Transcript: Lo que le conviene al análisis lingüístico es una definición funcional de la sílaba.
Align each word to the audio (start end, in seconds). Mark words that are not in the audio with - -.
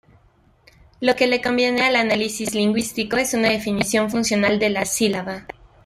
Lo 0.99 1.15
que 1.15 1.27
le 1.27 1.43
conviene 1.43 1.83
al 1.83 1.95
análisis 1.95 2.55
lingüístico 2.55 3.17
es 3.17 3.35
una 3.35 3.49
definición 3.49 4.09
funcional 4.09 4.57
de 4.57 4.71
la 4.71 4.83
sílaba. 4.85 5.45